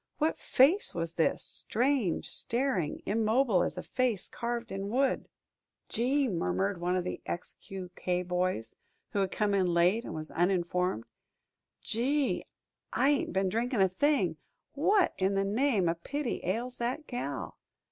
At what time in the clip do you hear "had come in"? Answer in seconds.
9.19-9.71